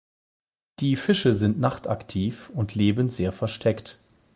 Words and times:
Die 0.79 0.95
Fische 0.95 1.35
sind 1.35 1.59
nachtaktiv 1.59 2.49
und 2.55 2.73
leben 2.73 3.11
sehr 3.11 3.31
versteckt. 3.31 3.99